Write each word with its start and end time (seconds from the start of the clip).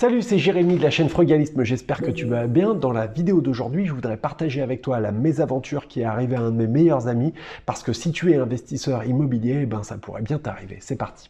Salut, 0.00 0.22
c'est 0.22 0.38
Jérémy 0.38 0.78
de 0.78 0.82
la 0.82 0.88
chaîne 0.88 1.10
Frugalisme, 1.10 1.62
j'espère 1.62 2.00
que 2.00 2.10
tu 2.10 2.24
vas 2.24 2.46
bien. 2.46 2.72
Dans 2.72 2.90
la 2.90 3.06
vidéo 3.06 3.42
d'aujourd'hui, 3.42 3.84
je 3.84 3.92
voudrais 3.92 4.16
partager 4.16 4.62
avec 4.62 4.80
toi 4.80 4.98
la 4.98 5.12
mésaventure 5.12 5.88
qui 5.88 6.00
est 6.00 6.04
arrivée 6.04 6.36
à 6.36 6.40
un 6.40 6.50
de 6.52 6.56
mes 6.56 6.66
meilleurs 6.66 7.06
amis, 7.06 7.34
parce 7.66 7.82
que 7.82 7.92
si 7.92 8.10
tu 8.10 8.32
es 8.32 8.36
investisseur 8.36 9.04
immobilier, 9.04 9.58
eh 9.64 9.66
ben 9.66 9.82
ça 9.82 9.98
pourrait 9.98 10.22
bien 10.22 10.38
t'arriver. 10.38 10.78
C'est 10.80 10.96
parti. 10.96 11.28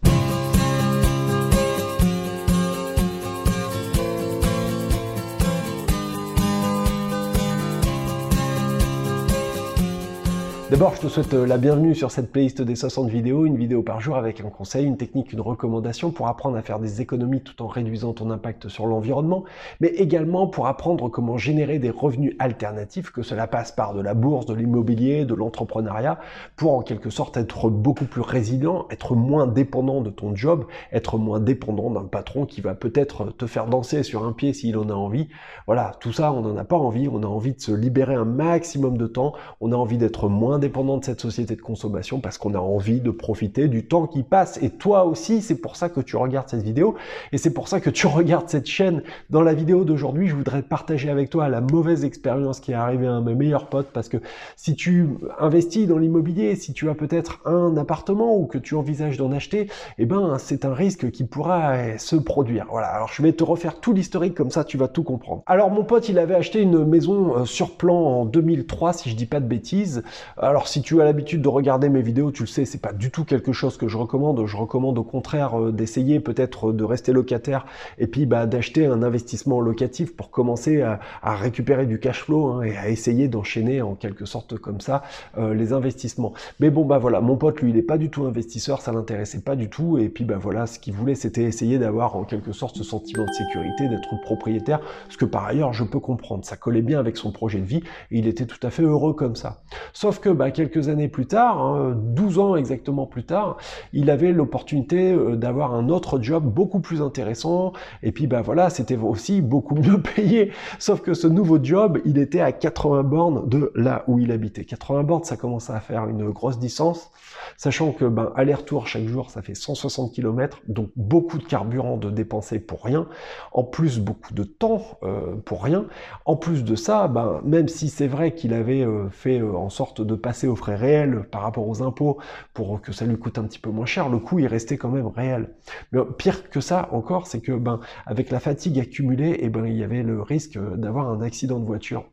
D'abord, 10.71 10.95
je 10.95 11.01
te 11.01 11.09
souhaite 11.09 11.35
euh, 11.35 11.47
la 11.47 11.59
bienvenue 11.59 11.97
sur 11.97 12.13
cette 12.13 12.31
playlist 12.31 12.63
des 12.63 12.77
60 12.77 13.09
vidéos, 13.09 13.45
une 13.45 13.57
vidéo 13.57 13.83
par 13.83 14.01
jour 14.01 14.17
avec 14.17 14.41
un 14.41 14.51
conseil, 14.51 14.87
une 14.87 14.97
technique, 14.97 15.33
une 15.33 15.41
recommandation 15.41 16.13
pour 16.13 16.29
apprendre 16.29 16.57
à 16.57 16.63
faire 16.63 16.79
des 16.79 17.01
économies 17.01 17.41
tout 17.41 17.61
en 17.61 17.67
réduisant 17.67 18.13
ton 18.13 18.31
impact 18.31 18.69
sur 18.69 18.87
l'environnement, 18.87 19.43
mais 19.81 19.89
également 19.89 20.47
pour 20.47 20.69
apprendre 20.69 21.09
comment 21.09 21.37
générer 21.37 21.81
des 21.81 21.91
revenus 21.91 22.37
alternatifs, 22.39 23.11
que 23.11 23.23
cela 23.23 23.49
passe 23.49 23.73
par 23.73 23.95
de 23.95 24.01
la 24.01 24.15
bourse, 24.15 24.47
de 24.47 24.55
l'immobilier, 24.55 25.25
de 25.25 25.35
l'entrepreneuriat, 25.35 26.21
pour 26.55 26.75
en 26.75 26.83
quelque 26.83 27.11
sorte 27.11 27.37
être 27.37 27.69
beaucoup 27.69 28.05
plus 28.05 28.23
résilient, 28.23 28.87
être 28.93 29.17
moins 29.17 29.49
dépendant 29.49 30.03
de 30.03 30.11
ton 30.11 30.37
job, 30.37 30.67
être 30.93 31.19
moins 31.19 31.41
dépendant 31.41 31.91
d'un 31.91 32.05
patron 32.05 32.47
qui 32.47 32.61
va 32.61 32.77
peut-être 32.77 33.37
te 33.37 33.49
faire 33.49 33.67
danser 33.67 34.05
sur 34.05 34.25
un 34.25 34.33
pied 34.33 34.53
s'il 34.53 34.79
en 34.79 34.89
a 34.89 34.95
envie. 34.95 35.27
Voilà, 35.67 35.97
tout 35.99 36.13
ça, 36.13 36.33
on 36.33 36.43
n'en 36.43 36.57
a 36.57 36.65
pas 36.65 36.79
envie, 36.79 37.09
on 37.09 37.25
a 37.25 37.27
envie 37.27 37.55
de 37.55 37.61
se 37.61 37.73
libérer 37.73 38.15
un 38.15 38.25
maximum 38.25 38.97
de 38.97 39.09
temps, 39.09 39.33
on 39.61 39.73
a 39.73 39.77
envie 39.77 39.99
d'être 39.99 40.29
moins 40.29 40.60
dépendant 40.61 40.99
de 40.99 41.05
cette 41.05 41.21
société 41.21 41.57
de 41.57 41.61
consommation 41.61 42.21
parce 42.21 42.39
qu'on 42.39 42.55
a 42.55 42.59
envie 42.59 43.01
de 43.01 43.11
profiter 43.11 43.67
du 43.67 43.85
temps 43.85 44.07
qui 44.07 44.23
passe. 44.23 44.63
Et 44.63 44.71
toi 44.71 45.05
aussi, 45.05 45.43
c'est 45.43 45.57
pour 45.57 45.75
ça 45.75 45.89
que 45.89 46.01
tu 46.01 46.17
regardes 46.17 46.49
cette 46.49 46.63
vidéo 46.63 46.95
et 47.33 47.39
c'est 47.39 47.53
pour 47.53 47.67
ça 47.67 47.81
que 47.81 47.91
tu 47.91 48.07
regardes 48.07 48.49
cette 48.49 48.67
chaîne. 48.67 49.03
Dans 49.31 49.43
la 49.43 49.55
vidéo 49.55 49.85
d'aujourd'hui, 49.85 50.29
je 50.29 50.37
voudrais 50.37 50.63
partager 50.63 51.11
avec 51.11 51.31
toi 51.31 51.49
la 51.49 51.61
mauvaise 51.61 52.05
expérience 52.05 52.61
qui 52.61 52.73
est 52.73 52.77
arrivée 52.77 53.09
à 53.09 53.13
un 53.15 53.21
de 53.21 53.31
mes 53.31 53.35
meilleurs 53.35 53.67
potes 53.67 53.89
parce 53.93 54.09
que 54.09 54.19
si 54.57 54.77
tu 54.77 55.09
investis 55.39 55.89
dans 55.89 55.99
l'immobilier, 55.99 56.55
si 56.55 56.73
tu 56.73 56.89
as 56.89 56.95
peut-être 56.95 57.41
un 57.45 57.77
appartement 57.77 58.37
ou 58.37 58.47
que 58.47 58.59
tu 58.59 58.75
envisages 58.75 59.17
d'en 59.17 59.33
acheter, 59.33 59.69
eh 59.99 60.07
ben, 60.07 60.37
c'est 60.39 60.65
un 60.65 60.75
risque 60.75 61.11
qui 61.11 61.25
pourra 61.25 61.99
se 61.99 62.17
produire. 62.17 62.67
Voilà. 62.71 62.89
Alors, 62.89 63.09
je 63.13 63.23
vais 63.23 63.33
te 63.33 63.45
refaire 63.45 63.81
tout 63.81 63.93
l'historique 63.93 64.35
comme 64.35 64.51
ça, 64.51 64.65
tu 64.65 64.77
vas 64.77 64.89
tout 64.89 65.03
comprendre. 65.03 65.43
Alors, 65.47 65.71
mon 65.71 65.85
pote, 65.85 66.09
il 66.09 66.19
avait 66.19 66.35
acheté 66.35 66.61
une 66.61 66.85
maison 66.85 67.37
euh, 67.37 67.45
sur 67.45 67.77
plan 67.77 67.97
en 67.97 68.25
2003, 68.25 68.93
si 68.93 69.11
je 69.11 69.17
dis 69.17 69.27
pas 69.27 69.41
de 69.41 69.47
bêtises. 69.47 70.03
Alors 70.51 70.67
si 70.67 70.83
tu 70.83 71.01
as 71.01 71.05
l'habitude 71.05 71.43
de 71.43 71.49
regarder 71.49 71.89
mes 71.89 72.03
vidéos, 72.03 72.33
tu 72.33 72.43
le 72.43 72.49
sais, 72.49 72.65
c'est 72.65 72.83
pas 72.83 72.93
du 72.93 73.13
tout 73.13 73.25
quelque 73.25 73.53
chose 73.53 73.77
que 73.77 73.87
je 73.87 73.97
recommande. 73.97 74.45
Je 74.47 74.57
recommande 74.57 74.99
au 74.99 75.05
contraire 75.05 75.57
euh, 75.57 75.71
d'essayer 75.71 76.19
peut-être 76.19 76.73
de 76.73 76.83
rester 76.83 77.13
locataire 77.13 77.67
et 77.99 78.09
puis 78.09 78.27
bah, 78.27 78.47
d'acheter 78.47 78.85
un 78.85 79.05
investissement 79.05 79.61
locatif 79.61 80.17
pour 80.17 80.33
commencer 80.33 80.83
à, 80.83 80.99
récupérer 81.23 81.87
du 81.87 82.01
cash 82.01 82.25
flow 82.25 82.47
hein, 82.49 82.63
et 82.63 82.77
à 82.77 82.89
essayer 82.89 83.29
d'enchaîner 83.29 83.81
en 83.81 83.95
quelque 83.95 84.25
sorte 84.25 84.59
comme 84.59 84.81
ça 84.81 85.05
euh, 85.39 85.55
les 85.55 85.73
investissements. 85.73 86.33
Mais 86.59 86.71
bon 86.71 86.85
bah 86.85 86.99
voilà, 86.99 87.21
mon 87.21 87.37
pote 87.37 87.61
lui 87.61 87.71
il 87.71 87.77
est 87.77 87.83
pas 87.83 87.97
du 87.97 88.11
tout 88.11 88.25
investisseur, 88.25 88.81
ça 88.81 88.91
l'intéressait 88.91 89.43
pas 89.43 89.55
du 89.55 89.71
tout 89.71 89.99
et 89.99 90.09
puis 90.09 90.25
bah 90.25 90.39
voilà, 90.41 90.67
ce 90.67 90.81
qu'il 90.81 90.95
voulait 90.95 91.15
c'était 91.15 91.45
essayer 91.45 91.79
d'avoir 91.79 92.17
en 92.17 92.25
quelque 92.25 92.51
sorte 92.51 92.77
ce 92.77 92.83
sentiment 92.83 93.25
de 93.25 93.33
sécurité, 93.33 93.89
d'être 93.89 94.21
propriétaire, 94.23 94.81
ce 95.11 95.17
que 95.17 95.27
par 95.27 95.45
ailleurs 95.45 95.73
je 95.75 95.85
peux 95.85 96.01
comprendre, 96.01 96.45
ça 96.45 96.57
collait 96.57 96.83
bien 96.83 96.99
avec 96.99 97.17
son 97.17 97.31
projet 97.31 97.61
de 97.61 97.67
vie 97.67 97.85
et 98.11 98.19
il 98.19 98.27
était 98.27 98.47
tout 98.47 98.67
à 98.67 98.71
fait 98.71 98.83
heureux 98.83 99.15
comme 99.15 99.37
ça. 99.37 99.63
Sauf 99.93 100.19
que 100.19 100.40
bah, 100.41 100.51
quelques 100.51 100.89
années 100.89 101.09
plus 101.09 101.27
tard, 101.27 101.93
12 101.95 102.39
hein, 102.39 102.43
ans 102.43 102.57
exactement 102.57 103.05
plus 103.05 103.25
tard, 103.25 103.59
il 103.93 104.09
avait 104.09 104.33
l'opportunité 104.33 105.13
euh, 105.13 105.37
d'avoir 105.37 105.75
un 105.75 105.91
autre 105.91 106.19
job 106.23 106.45
beaucoup 106.45 106.81
plus 106.81 107.03
intéressant. 107.03 107.75
Et 108.03 108.11
puis 108.11 108.27
bah 108.27 108.41
voilà, 108.41 108.71
c'était 108.71 108.97
aussi 108.97 109.43
beaucoup 109.43 109.75
mieux 109.75 110.01
payé. 110.17 110.53
Sauf 110.79 111.03
que 111.03 111.13
ce 111.13 111.27
nouveau 111.27 111.63
job, 111.63 111.99
il 112.07 112.17
était 112.17 112.41
à 112.41 112.53
80 112.53 113.03
bornes 113.03 113.49
de 113.51 113.71
là 113.75 114.05
où 114.07 114.19
il 114.19 114.33
habitait. 114.33 114.65
80 114.65 115.03
bornes, 115.03 115.25
ça 115.25 115.37
commençait 115.37 115.75
à 115.75 115.81
faire 115.81 116.09
une 116.09 116.31
grosse 116.31 116.59
distance, 116.59 117.11
sachant 117.59 117.93
que 117.93 118.07
ben 118.07 118.33
aller-retour 118.35 118.87
chaque 118.87 119.07
jour, 119.07 119.29
ça 119.29 119.43
fait 119.43 119.55
160 119.55 120.15
km, 120.15 120.63
donc 120.69 120.89
beaucoup 120.97 121.37
de 121.37 121.45
carburant 121.45 121.99
de 121.99 122.09
dépenser 122.09 122.61
pour 122.61 122.83
rien. 122.83 123.07
En 123.53 123.63
plus, 123.63 123.99
beaucoup 123.99 124.33
de 124.33 124.45
temps 124.45 124.81
euh, 125.03 125.37
pour 125.45 125.63
rien. 125.63 125.85
En 126.25 126.37
plus 126.37 126.65
de 126.65 126.75
ça, 126.77 127.09
ben, 127.09 127.43
même 127.45 127.69
si 127.69 127.91
c'est 127.91 128.07
vrai 128.07 128.35
qu'il 128.35 128.55
avait 128.55 128.87
euh, 128.87 129.11
fait 129.11 129.43
en 129.43 129.69
sorte 129.69 130.01
de 130.01 130.15
passer 130.15 130.30
au 130.45 130.57
frais 130.57 130.77
réels 130.77 131.25
par 131.31 131.43
rapport 131.43 131.69
aux 131.69 131.83
impôts 131.83 132.19
pour 132.55 132.81
que 132.81 132.93
ça 132.93 133.05
lui 133.07 133.19
coûte 133.19 133.39
un 133.39 133.45
petit 133.45 133.59
peu 133.59 133.71
moins 133.71 133.87
cher, 133.87 134.09
le 134.09 134.19
coût 134.19 134.39
est 134.39 134.47
resté 134.47 134.79
quand 134.79 134.91
même 134.91 135.07
réel. 135.07 135.51
Mais 135.93 136.01
pire 136.19 136.49
que 136.51 136.61
ça 136.61 136.89
encore, 136.93 137.27
c'est 137.27 137.41
que 137.41 137.53
ben 137.53 137.81
avec 138.07 138.31
la 138.31 138.41
fatigue 138.41 138.79
accumulée, 138.79 139.31
et 139.31 139.47
eh 139.47 139.49
ben 139.51 139.67
il 139.67 139.77
y 139.77 139.85
avait 139.85 140.03
le 140.03 140.23
risque 140.23 140.59
d'avoir 140.77 141.09
un 141.11 141.21
accident 141.23 141.59
de 141.61 141.67
voiture. 141.67 142.05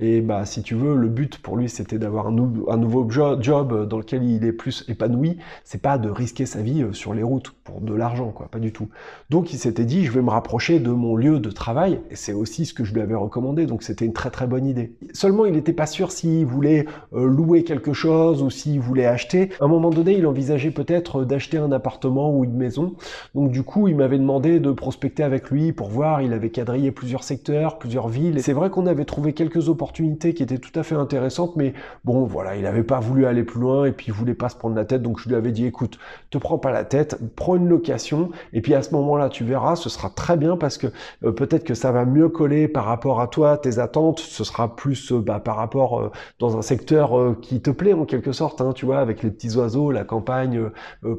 Et 0.00 0.20
bah, 0.20 0.44
si 0.44 0.62
tu 0.62 0.74
veux, 0.74 0.94
le 0.94 1.08
but 1.08 1.38
pour 1.38 1.56
lui, 1.56 1.68
c'était 1.68 1.98
d'avoir 1.98 2.28
un, 2.28 2.30
nouveau 2.30 3.08
job 3.10 3.88
dans 3.88 3.98
lequel 3.98 4.22
il 4.22 4.44
est 4.44 4.52
plus 4.52 4.84
épanoui. 4.88 5.38
C'est 5.64 5.82
pas 5.82 5.98
de 5.98 6.08
risquer 6.08 6.46
sa 6.46 6.62
vie 6.62 6.82
euh, 6.82 6.92
sur 6.92 7.14
les 7.14 7.24
routes 7.24 7.50
pour 7.64 7.80
de 7.80 7.94
l'argent, 7.94 8.30
quoi, 8.30 8.46
pas 8.48 8.60
du 8.60 8.72
tout. 8.72 8.88
Donc, 9.28 9.52
il 9.52 9.58
s'était 9.58 9.84
dit, 9.84 10.04
je 10.04 10.12
vais 10.12 10.22
me 10.22 10.30
rapprocher 10.30 10.78
de 10.78 10.90
mon 10.90 11.16
lieu 11.16 11.40
de 11.40 11.50
travail. 11.50 12.00
Et 12.10 12.16
c'est 12.16 12.32
aussi 12.32 12.64
ce 12.64 12.74
que 12.74 12.84
je 12.84 12.94
lui 12.94 13.00
avais 13.00 13.16
recommandé. 13.16 13.66
Donc, 13.66 13.82
c'était 13.82 14.04
une 14.04 14.12
très 14.12 14.30
très 14.30 14.46
bonne 14.46 14.66
idée. 14.66 14.92
Seulement, 15.12 15.46
il 15.46 15.52
n'était 15.52 15.72
pas 15.72 15.86
sûr 15.86 16.12
s'il 16.12 16.46
voulait 16.46 16.86
euh, 17.12 17.26
louer 17.26 17.64
quelque 17.64 17.92
chose 17.92 18.42
ou 18.42 18.50
s'il 18.50 18.78
voulait 18.78 19.06
acheter. 19.06 19.50
À 19.60 19.64
un 19.64 19.68
moment 19.68 19.90
donné, 19.90 20.16
il 20.16 20.26
envisageait 20.28 20.70
peut-être 20.70 21.24
d'acheter 21.24 21.58
un 21.58 21.72
appartement 21.72 22.30
ou 22.30 22.44
une 22.44 22.54
maison. 22.54 22.94
Donc, 23.34 23.50
du 23.50 23.64
coup, 23.64 23.88
il 23.88 23.96
m'avait 23.96 24.18
demandé 24.18 24.60
de 24.60 24.70
prospecter 24.70 25.24
avec 25.24 25.50
lui 25.50 25.72
pour 25.72 25.88
voir. 25.88 26.22
Il 26.22 26.32
avait 26.32 26.50
quadrillé 26.50 26.92
plusieurs 26.92 27.24
secteurs, 27.24 27.78
plusieurs 27.78 28.06
villes. 28.06 28.40
C'est 28.40 28.52
vrai 28.52 28.70
qu'on 28.70 28.86
avait 28.86 29.04
trouvé 29.04 29.32
quelques 29.32 29.47
opportunités 29.56 30.34
qui 30.34 30.42
était 30.42 30.58
tout 30.58 30.78
à 30.78 30.82
fait 30.82 30.94
intéressante, 30.94 31.56
mais 31.56 31.74
bon, 32.04 32.24
voilà, 32.24 32.56
il 32.56 32.62
n'avait 32.62 32.82
pas 32.82 33.00
voulu 33.00 33.26
aller 33.26 33.44
plus 33.44 33.60
loin 33.60 33.86
et 33.86 33.92
puis 33.92 34.06
il 34.08 34.12
voulait 34.12 34.34
pas 34.34 34.48
se 34.48 34.56
prendre 34.56 34.76
la 34.76 34.84
tête, 34.84 35.02
donc 35.02 35.18
je 35.20 35.28
lui 35.28 35.34
avais 35.34 35.52
dit, 35.52 35.66
écoute, 35.66 35.98
te 36.30 36.38
prends 36.38 36.58
pas 36.58 36.70
la 36.70 36.84
tête, 36.84 37.18
prends 37.36 37.56
une 37.56 37.68
location, 37.68 38.30
et 38.52 38.60
puis 38.60 38.74
à 38.74 38.82
ce 38.82 38.92
moment-là, 38.94 39.28
tu 39.28 39.44
verras, 39.44 39.76
ce 39.76 39.88
sera 39.88 40.10
très 40.10 40.36
bien 40.36 40.56
parce 40.56 40.78
que 40.78 40.88
euh, 41.24 41.32
peut-être 41.32 41.64
que 41.64 41.74
ça 41.74 41.92
va 41.92 42.04
mieux 42.04 42.28
coller 42.28 42.68
par 42.68 42.84
rapport 42.84 43.20
à 43.20 43.28
toi, 43.28 43.56
tes 43.56 43.78
attentes, 43.78 44.20
ce 44.20 44.44
sera 44.44 44.76
plus 44.76 45.12
euh, 45.12 45.20
bah, 45.20 45.40
par 45.40 45.56
rapport 45.56 46.00
euh, 46.00 46.10
dans 46.38 46.56
un 46.56 46.62
secteur 46.62 47.36
qui 47.40 47.60
te 47.60 47.70
plaît 47.70 47.92
en 47.92 48.04
quelque 48.04 48.32
sorte, 48.32 48.60
hein, 48.60 48.72
tu 48.74 48.86
vois, 48.86 48.98
avec 48.98 49.22
les 49.22 49.30
petits 49.30 49.56
oiseaux, 49.56 49.90
la 49.90 50.04
campagne 50.04 50.70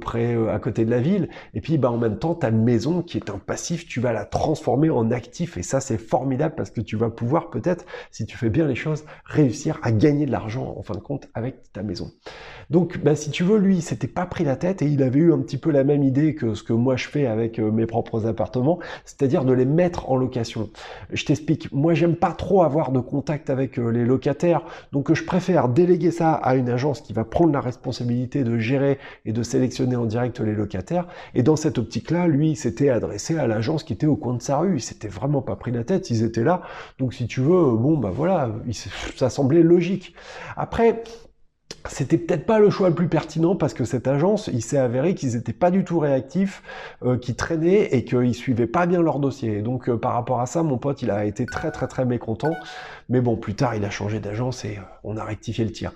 près 0.02 0.36
à 0.50 0.60
côté 0.60 0.86
de 0.86 0.92
la 0.92 1.00
ville, 1.00 1.30
et 1.54 1.62
puis 1.62 1.78
bah 1.78 1.92
en 1.92 1.98
même 1.98 2.18
temps, 2.18 2.36
ta 2.36 2.52
maison 2.52 3.02
qui 3.02 3.18
est 3.18 3.30
un 3.30 3.38
passif, 3.38 3.88
tu 3.88 4.00
vas 4.00 4.14
la 4.14 4.26
transformer 4.26 4.90
en 4.90 5.12
actif, 5.12 5.58
et 5.58 5.64
ça 5.64 5.80
c'est 5.80 5.98
formidable 5.98 6.56
parce 6.56 6.70
que 6.72 6.82
tu 6.82 6.96
vas 6.96 7.10
pouvoir 7.10 7.50
peut-être, 7.50 7.86
si 8.20 8.26
tu 8.26 8.36
fais 8.36 8.50
bien 8.50 8.68
les 8.68 8.76
choses, 8.76 9.06
réussir 9.24 9.80
à 9.82 9.94
gagner 9.94 10.26
de 10.26 10.32
l'argent 10.32 10.76
en 10.78 10.84
fin 10.84 10.94
de 10.94 11.00
compte 11.00 11.30
avec 11.34 11.72
ta 11.72 11.84
maison. 11.84 12.12
Donc, 12.70 13.00
bah, 13.00 13.16
si 13.16 13.32
tu 13.32 13.44
veux, 13.44 13.58
lui, 13.58 13.78
il 13.78 13.82
s'était 13.82 14.08
pas 14.08 14.28
pris 14.28 14.44
la 14.44 14.56
tête 14.56 14.84
et 14.84 14.86
il 14.86 15.02
avait 15.02 15.20
eu 15.20 15.34
un 15.34 15.40
petit 15.40 15.58
peu 15.58 15.72
la 15.72 15.84
même 15.84 16.04
idée 16.04 16.36
que 16.36 16.54
ce 16.54 16.62
que 16.62 16.74
moi 16.74 16.96
je 16.96 17.08
fais 17.08 17.26
avec 17.26 17.58
euh, 17.58 17.72
mes 17.72 17.88
propres 17.88 18.28
appartements, 18.28 18.80
c'est-à-dire 19.06 19.44
de 19.44 19.54
les 19.54 19.66
mettre 19.66 20.12
en 20.12 20.16
location. 20.16 20.70
Je 21.12 21.26
t'explique. 21.26 21.72
Moi, 21.72 21.96
j'aime 21.96 22.16
pas 22.16 22.32
trop 22.32 22.62
avoir 22.62 22.92
de 22.92 23.00
contact 23.00 23.50
avec 23.50 23.80
euh, 23.80 23.90
les 23.90 24.06
locataires, 24.06 24.62
donc 24.92 25.12
je 25.14 25.24
préfère 25.24 25.68
déléguer 25.68 26.12
ça 26.12 26.34
à 26.34 26.56
une 26.56 26.70
agence 26.70 27.02
qui 27.02 27.14
va 27.14 27.24
prendre 27.24 27.52
la 27.52 27.62
responsabilité 27.62 28.44
de 28.44 28.60
gérer 28.60 29.00
et 29.26 29.34
de 29.34 29.42
sélectionner 29.42 29.96
en 29.96 30.06
direct 30.06 30.40
les 30.40 30.54
locataires. 30.54 31.08
Et 31.34 31.42
dans 31.42 31.56
cette 31.56 31.80
optique-là, 31.80 32.28
lui, 32.28 32.56
s'était 32.56 32.90
adressé 32.90 33.38
à 33.38 33.48
l'agence 33.48 33.84
qui 33.84 33.94
était 33.94 34.08
au 34.08 34.16
coin 34.16 34.36
de 34.36 34.42
sa 34.42 34.58
rue. 34.58 34.76
Il 34.76 34.82
s'était 34.82 35.08
vraiment 35.08 35.42
pas 35.42 35.56
pris 35.56 35.72
la 35.72 35.84
tête. 35.84 36.10
Ils 36.12 36.24
étaient 36.24 36.44
là. 36.44 36.62
Donc, 37.00 37.14
si 37.14 37.26
tu 37.28 37.42
veux, 37.42 37.76
bon, 37.76 37.98
bah 37.98 38.12
voilà, 38.14 38.52
ça 39.16 39.30
semblait 39.30 39.64
logique. 39.64 40.14
Après, 40.56 41.04
c'était 41.88 42.18
peut-être 42.18 42.46
pas 42.46 42.60
le 42.60 42.70
choix 42.70 42.90
le 42.90 42.96
plus 42.96 43.08
pertinent 43.08 43.56
parce 43.56 43.74
que 43.74 43.86
cette 43.86 44.08
agence, 44.08 44.50
il 44.52 44.62
s'est 44.62 44.78
avéré 44.78 45.16
qu'ils 45.16 45.36
étaient 45.36 45.54
pas 45.54 45.72
du 45.72 45.84
tout 45.84 46.00
réactifs, 46.00 46.62
euh, 47.04 47.18
qu'ils 47.18 47.36
traînaient 47.36 47.96
et 47.96 48.04
qu'ils 48.04 48.36
suivaient 48.36 48.68
pas 48.68 48.86
bien 48.86 49.02
leur 49.02 49.20
dossier. 49.20 49.62
donc 49.62 49.90
euh, 49.90 49.98
par 49.98 50.14
rapport 50.14 50.42
à 50.42 50.46
ça, 50.46 50.62
mon 50.62 50.78
pote, 50.78 51.02
il 51.02 51.10
a 51.12 51.26
été 51.26 51.46
très 51.46 51.72
très 51.72 51.88
très 51.88 52.06
mécontent. 52.06 52.54
Mais 53.08 53.22
bon, 53.22 53.38
plus 53.38 53.56
tard, 53.56 53.76
il 53.76 53.86
a 53.86 53.90
changé 53.90 54.20
d'agence 54.20 54.66
et 54.66 54.78
euh, 54.78 54.82
on 55.04 55.18
a 55.18 55.24
rectifié 55.24 55.64
le 55.64 55.72
tir. 55.72 55.92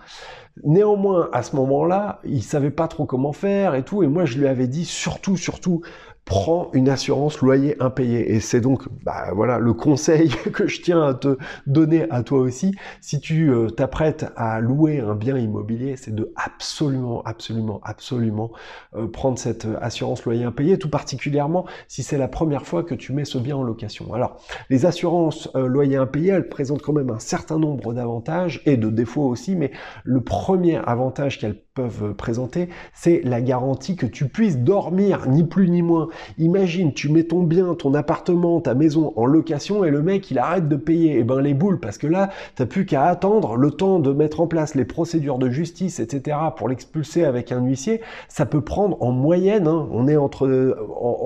Néanmoins, 0.64 1.30
à 1.34 1.44
ce 1.44 1.56
moment-là, 1.56 2.20
il 2.24 2.44
savait 2.44 2.72
pas 2.72 2.88
trop 2.88 3.06
comment 3.06 3.34
faire 3.34 3.76
et 3.76 3.84
tout. 3.84 4.04
Et 4.04 4.08
moi, 4.08 4.26
je 4.26 4.38
lui 4.38 4.48
avais 4.48 4.68
dit 4.68 4.86
surtout, 4.86 5.36
surtout, 5.36 5.82
prends 6.26 6.70
une 6.74 6.90
assurance 6.90 7.42
loyer 7.42 7.76
impayé. 7.82 8.34
Et 8.34 8.40
c'est 8.40 8.62
donc 8.62 8.84
bah, 9.04 9.32
voilà 9.34 9.60
le 9.60 9.74
conseil 9.74 10.30
que 10.54 10.68
je 10.68 10.82
tiens 10.82 11.02
à 11.02 11.14
te 11.14 11.38
donner 11.68 12.10
à 12.10 12.24
toi 12.24 12.40
aussi. 12.40 12.74
Si 13.02 13.20
tu 13.20 13.50
euh, 13.50 13.70
t'apprêtes 13.70 14.26
à 14.36 14.60
louer 14.62 15.00
un 15.00 15.16
bien 15.16 15.38
immobilier, 15.38 15.96
c'est 15.98 16.14
de 16.16 16.32
absolument, 16.36 17.22
absolument, 17.24 17.82
absolument 17.84 18.52
euh, 18.96 19.08
prendre 19.08 19.38
cette 19.38 19.68
assurance 19.82 20.24
loyer 20.24 20.46
impayé, 20.46 20.78
tout 20.78 20.90
particulièrement 20.90 21.66
si 21.88 22.04
c'est 22.04 22.18
la 22.18 22.28
première 22.28 22.66
fois 22.66 22.84
que 22.84 22.96
tu 22.96 23.14
mets 23.14 23.26
ce 23.26 23.38
bien 23.38 23.58
en 23.58 23.64
location. 23.64 24.14
Alors, 24.14 24.38
les 24.70 24.86
assurances 24.86 25.50
euh, 25.56 25.68
loyer 25.68 25.98
impayé, 25.98 26.32
elles 26.32 26.50
présentent 26.50 26.82
quand 26.82 26.94
même 26.94 27.10
un 27.10 27.20
certain 27.20 27.60
nombre 27.60 27.94
d'avantages 27.94 28.62
et 28.66 28.78
de 28.78 28.90
défauts 28.90 29.28
aussi, 29.28 29.56
mais 29.56 29.72
le 30.04 30.22
premier 30.22 30.78
avantage 30.78 31.40
qu'elles 31.40 31.63
peuvent 31.74 32.14
présenter, 32.14 32.70
c'est 32.94 33.22
la 33.24 33.42
garantie 33.42 33.96
que 33.96 34.06
tu 34.06 34.28
puisses 34.28 34.60
dormir, 34.60 35.28
ni 35.28 35.44
plus 35.44 35.70
ni 35.72 35.82
moins. 35.82 36.08
Imagine, 36.38 36.94
tu 36.94 37.10
mets 37.10 37.24
ton 37.24 37.42
bien, 37.42 37.74
ton 37.74 37.96
appartement, 37.96 38.62
ta 38.62 38.76
maison 38.76 39.12
en 39.16 39.26
location 39.26 39.84
et 39.84 39.90
le 39.90 40.04
mec 40.04 40.30
il 40.30 40.38
arrête 40.38 40.68
de 40.68 40.76
payer. 40.76 41.14
Et 41.14 41.20
eh 41.20 41.24
ben 41.24 41.42
les 41.42 41.56
boules, 41.56 41.80
parce 41.80 41.98
que 41.98 42.06
là, 42.06 42.30
t'as 42.54 42.68
plus 42.68 42.86
qu'à 42.86 43.06
attendre 43.06 43.56
le 43.56 43.72
temps 43.72 43.98
de 43.98 44.14
mettre 44.14 44.40
en 44.40 44.46
place 44.46 44.76
les 44.76 44.86
procédures 44.86 45.40
de 45.40 45.50
justice, 45.50 46.00
etc. 46.00 46.38
pour 46.56 46.70
l'expulser 46.70 47.26
avec 47.26 47.52
un 47.52 47.64
huissier. 47.64 48.02
Ça 48.28 48.46
peut 48.46 48.62
prendre 48.62 49.02
en 49.02 49.12
moyenne, 49.12 49.68
hein, 49.68 49.88
on 49.92 50.08
est 50.08 50.18
entre 50.18 50.78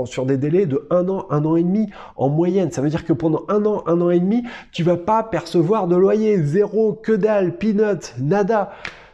sur 0.06 0.26
des 0.26 0.38
délais 0.38 0.66
de 0.66 0.88
un 0.92 1.10
an, 1.10 1.26
un 1.30 1.44
an 1.44 1.58
et 1.58 1.64
demi 1.64 1.90
en 2.16 2.30
moyenne. 2.30 2.72
Ça 2.72 2.82
veut 2.82 2.90
dire 2.90 3.04
que 3.04 3.14
pendant 3.14 3.44
un 3.50 3.66
an, 3.66 3.84
un 3.86 4.00
an 4.00 4.12
et 4.12 4.20
demi, 4.22 4.44
tu 4.72 4.84
vas 4.84 4.98
pas 4.98 5.24
percevoir 5.24 5.88
de 5.88 5.98
loyer, 5.98 6.42
zéro, 6.42 6.94
que 6.94 7.12
dalle, 7.12 7.58
peanut, 7.58 8.16
nada. 8.18 8.72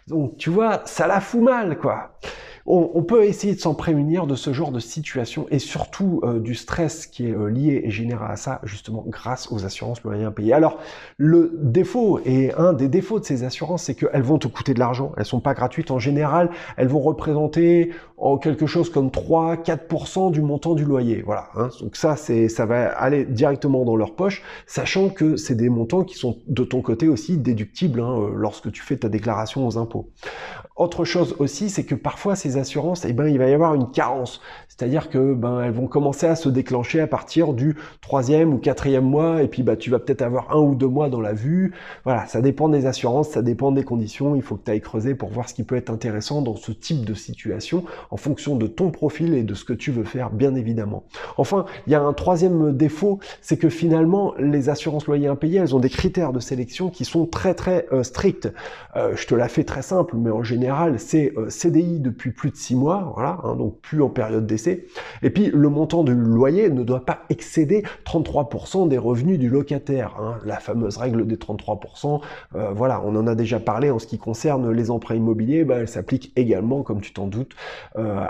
Donc, 0.08 0.38
tu 0.38 0.50
vois, 0.50 0.82
ça 0.86 1.08
la 1.08 1.22
fout 1.22 1.42
mal, 1.42 1.78
quoi. 1.78 2.18
On, 2.66 3.04
peut 3.04 3.26
essayer 3.26 3.56
de 3.56 3.60
s'en 3.60 3.74
prémunir 3.76 4.26
de 4.26 4.36
ce 4.36 4.54
genre 4.54 4.72
de 4.72 4.80
situation 4.80 5.48
et 5.50 5.60
surtout 5.60 6.22
euh, 6.24 6.40
du 6.40 6.56
stress 6.56 7.08
qui 7.08 7.28
est 7.28 7.36
euh, 7.36 7.48
lié 7.48 7.82
et 7.84 7.92
généré 7.92 8.24
à 8.24 8.38
ça, 8.38 8.62
justement 8.64 9.04
grâce 9.06 9.52
aux 9.52 9.66
assurances 9.66 10.02
loyers 10.04 10.24
impayés. 10.24 10.54
Alors, 10.54 10.80
le 11.18 11.52
défaut, 11.62 12.22
et 12.24 12.54
un 12.54 12.72
des 12.72 12.88
défauts 12.88 13.20
de 13.20 13.26
ces 13.26 13.44
assurances, 13.44 13.84
c'est 13.84 13.96
qu'elles 13.96 14.22
vont 14.22 14.38
te 14.38 14.48
coûter 14.48 14.74
de 14.74 14.80
l'argent, 14.80 15.12
elles 15.18 15.26
sont 15.26 15.42
pas 15.42 15.54
gratuites. 15.54 15.92
En 15.92 16.00
général, 16.00 16.52
elles 16.78 16.88
vont 16.88 17.02
représenter 17.02 17.92
en 18.24 18.38
quelque 18.38 18.66
chose 18.68 18.90
comme 18.90 19.10
3-4% 19.10 20.31
du 20.31 20.42
montant 20.42 20.75
du 20.75 20.86
loyer. 20.86 21.22
Voilà, 21.25 21.50
hein. 21.56 21.70
donc 21.81 21.98
ça, 21.98 22.16
c'est, 22.16 22.48
ça 22.48 22.66
va 22.66 22.88
aller 22.88 23.25
directement 23.25 23.84
dans 23.84 23.98
leur 23.98 24.16
poche, 24.16 24.42
sachant 24.66 25.10
que 25.10 25.36
c'est 25.36 25.56
des 25.56 25.68
montants 25.68 26.06
qui 26.06 26.16
sont 26.16 26.38
de 26.48 26.64
ton 26.64 26.81
côté 26.81 27.10
aussi 27.10 27.38
déductibles 27.38 28.00
hein, 28.00 28.18
euh, 28.18 28.31
lorsque 28.34 28.72
tu 28.72 28.81
fais 28.81 28.96
ta 28.96 29.10
déclaration 29.10 29.68
aux 29.68 29.78
impôts. 29.78 30.10
Autre 30.78 31.04
chose 31.04 31.36
aussi, 31.40 31.70
c'est 31.70 31.84
que 31.84 31.96
parfois 31.96 32.38
ces 32.38 32.56
assurances, 32.56 33.04
eh 33.04 33.12
ben, 33.12 33.28
il 33.28 33.38
va 33.38 33.50
y 33.50 33.54
avoir 33.54 33.75
une 33.75 33.92
carence. 33.92 34.40
C'est-à-dire 34.75 35.10
que 35.10 35.36
ben, 35.36 35.62
elles 35.62 35.72
vont 35.72 35.86
commencer 35.86 36.25
à 36.25 36.36
se 36.36 36.50
déclencher 36.50 37.00
à 37.00 37.06
partir 37.06 37.54
du 37.54 37.75
troisième 38.02 38.56
ou 38.56 38.58
quatrième 38.58 39.06
mois, 39.06 39.44
et 39.44 39.48
puis 39.48 39.62
bah, 39.62 39.75
tu 39.75 39.92
vas 39.92 40.00
peut-être 40.00 40.24
avoir 40.24 40.52
un 40.52 40.60
ou 40.60 40.74
deux 40.74 40.88
mois 40.88 41.10
dans 41.10 41.22
la 41.22 41.34
vue. 41.34 41.74
Voilà, 42.06 42.25
ça 42.25 42.42
dépend 42.42 42.70
des 42.70 42.88
assurances, 42.88 43.30
ça 43.30 43.44
dépend 43.44 43.72
des 43.72 43.84
conditions. 43.84 44.36
Il 44.36 44.42
faut 44.42 44.56
que 44.56 44.66
tu 44.66 44.72
ailles 44.72 44.81
creuser 44.81 45.14
pour 45.14 45.30
voir 45.30 45.48
ce 45.48 45.54
qui 45.54 45.64
peut 45.64 45.75
être 45.75 45.92
intéressant 45.92 46.42
dans 46.42 46.56
ce 46.56 46.72
type 46.72 47.06
de 47.06 47.14
situation, 47.14 47.84
en 48.10 48.18
fonction 48.18 48.56
de 48.56 48.66
ton 48.66 48.90
profil 48.90 49.36
et 49.36 49.44
de 49.44 49.54
ce 49.54 49.64
que 49.64 49.74
tu 49.74 49.92
veux 49.92 50.06
faire, 50.06 50.31
bien 50.31 50.56
évidemment. 50.56 51.04
Enfin, 51.38 51.66
il 51.86 51.94
y 51.94 51.96
a 51.96 52.02
un 52.02 52.14
troisième 52.14 52.76
défaut, 52.76 53.19
c'est 53.42 53.58
que 53.58 53.69
finalement, 53.69 54.34
les 54.40 54.69
assurances 54.69 55.06
loyers 55.06 55.28
impayés, 55.28 55.60
elles 55.60 55.76
ont 55.76 55.80
des 55.80 55.90
critères 55.90 56.34
de 56.34 56.40
sélection 56.40 56.90
qui 56.90 57.06
sont 57.06 57.28
très 57.28 57.54
très 57.54 57.86
euh, 57.92 58.02
stricts. 58.02 58.52
Euh, 58.96 59.16
je 59.16 59.28
te 59.28 59.36
la 59.36 59.50
fais 59.50 59.66
très 59.66 59.84
simple, 59.84 60.16
mais 60.18 60.31
en 60.31 60.42
général, 60.42 60.98
c'est 60.98 61.31
euh, 61.38 61.52
CDI 61.52 62.00
depuis 62.00 62.31
plus 62.31 62.50
de 62.50 62.56
six 62.56 62.76
mois, 62.76 63.12
voilà, 63.14 63.38
hein, 63.44 63.56
donc 63.56 63.80
plus 63.80 64.02
en 64.02 64.10
période 64.10 64.48
d'essai 64.48 64.62
et 64.68 65.30
puis 65.30 65.50
le 65.54 65.69
montant 65.69 66.04
du 66.04 66.13
loyer 66.13 66.69
ne 66.69 66.83
doit 66.83 67.06
pas 67.06 67.24
excéder 67.30 67.83
33% 68.06 68.88
des 68.88 68.98
revenus 68.98 69.39
du 69.39 69.50
locataire. 69.50 70.15
Hein. 70.19 70.38
La 70.45 70.57
fameuse 70.57 70.98
règle 70.98 71.25
des 71.27 71.36
33%, 71.36 72.21
euh, 72.56 72.71
voilà, 72.74 73.01
on 73.06 73.15
en 73.15 73.27
a 73.27 73.36
déjà 73.36 73.60
parlé 73.60 73.89
en 73.89 74.00
ce 74.00 74.07
qui 74.07 74.18
concerne 74.18 74.71
les 74.71 74.92
emprunts 74.92 75.15
immobiliers, 75.15 75.63
bah, 75.63 75.75
elle 75.80 75.88
s'applique 75.88 76.31
également, 76.36 76.83
comme 76.83 77.01
tu 77.01 77.13
t'en 77.13 77.27
doutes, 77.27 77.54
euh, 77.98 78.25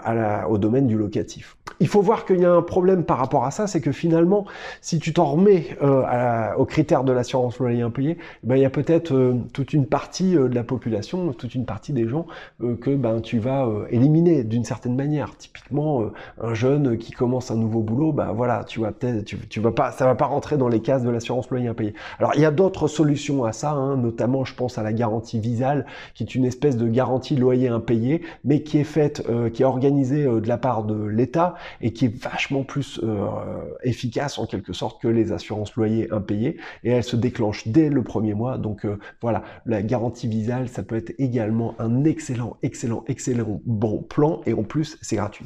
au 0.50 0.58
domaine 0.58 0.88
du 0.88 0.98
locatif. 0.98 1.58
Il 1.80 1.88
faut 1.88 2.02
voir 2.02 2.26
qu'il 2.26 2.40
y 2.40 2.46
a 2.46 2.52
un 2.52 2.62
problème 2.62 3.04
par 3.04 3.18
rapport 3.18 3.46
à 3.46 3.52
ça, 3.52 3.68
c'est 3.68 3.82
que 3.82 3.92
finalement, 3.92 4.46
si 4.82 5.00
tu 5.00 5.14
t'en 5.14 5.26
remets 5.26 5.78
euh, 5.82 6.54
aux 6.58 6.66
critères 6.66 7.04
de 7.04 7.12
l'assurance 7.12 7.60
loyer 7.60 7.82
impayé, 7.82 8.18
ben, 8.44 8.56
il 8.56 8.62
y 8.62 8.66
a 8.66 8.70
peut-être 8.70 9.36
toute 9.54 9.74
une 9.74 9.86
partie 9.86 10.34
de 10.34 10.54
la 10.54 10.64
population, 10.64 11.32
toute 11.34 11.56
une 11.56 11.66
partie 11.66 11.94
des 11.94 12.08
gens 12.08 12.26
que 12.60 12.96
ben, 12.96 13.22
tu 13.22 13.40
vas 13.40 13.68
éliminer 13.90 14.44
d'une 14.44 14.64
certaine 14.64 14.96
manière. 14.96 15.36
Typiquement, 15.38 16.12
un 16.42 16.54
jeune 16.54 16.98
qui 16.98 17.12
commence 17.12 17.52
un 17.52 17.56
nouveau 17.56 17.82
boulot, 17.82 18.12
bah 18.12 18.32
voilà, 18.36 18.64
tu 18.64 18.80
vas 18.80 18.92
peut-être, 18.92 19.24
tu, 19.24 19.60
vas 19.60 19.72
pas, 19.72 19.92
ça 19.92 20.06
va 20.06 20.16
pas 20.16 20.26
rentrer 20.26 20.58
dans 20.58 20.68
les 20.68 20.82
cases 20.82 21.04
de 21.04 21.10
l'assurance 21.10 21.50
loyer 21.50 21.68
impayé. 21.68 21.94
Alors 22.20 22.34
il 22.36 22.42
y 22.42 22.46
a 22.46 22.52
d'autres 22.52 22.88
solutions 22.88 23.44
à 23.46 23.52
ça, 23.52 23.72
hein, 23.72 23.98
notamment 23.98 24.46
je 24.46 24.56
pense 24.56 24.78
à 24.78 24.84
la 24.84 24.94
garantie 24.94 25.40
Visal, 25.40 25.86
qui 26.14 26.24
est 26.24 26.36
une 26.36 26.46
espèce 26.46 26.78
de 26.78 26.88
garantie 26.88 27.36
loyer 27.36 27.68
impayé, 27.70 28.22
mais 28.44 28.64
qui 28.64 28.78
est 28.78 28.84
faite, 28.84 29.24
euh, 29.30 29.50
qui 29.50 29.64
est 29.64 29.66
organisée 29.66 30.26
euh, 30.26 30.42
de 30.42 30.48
la 30.48 30.58
part 30.58 30.84
de 30.84 31.06
l'État 31.06 31.56
et 31.82 31.94
qui 31.94 32.06
est 32.06 32.24
vachement 32.24 32.64
plus 32.64 33.00
euh, 33.04 33.28
efficace 33.84 34.38
en 34.38 34.46
quelque 34.46 34.74
sorte 34.74 35.02
que 35.02 35.08
les 35.08 35.32
assurances 35.32 35.76
loyer 35.76 36.12
impayées, 36.12 36.58
et 36.84 36.92
elle 36.92 37.04
se 37.04 37.16
déclenche 37.16 37.68
dès 37.68 37.90
le 37.90 38.04
premier 38.04 38.34
mois. 38.34 38.58
Donc 38.58 38.86
voilà, 39.22 39.44
la 39.66 39.82
garantie 39.82 40.28
Visal, 40.28 40.68
ça 40.70 40.84
peut 40.84 40.96
être 40.96 41.14
également 41.18 41.76
un 41.80 42.04
excellent, 42.04 42.58
excellent, 42.64 43.04
excellent 43.08 43.62
bon 43.66 44.02
plan, 44.02 44.42
et 44.46 44.54
en 44.54 44.64
plus 44.64 44.98
c'est 45.02 45.16
gratuit. 45.16 45.46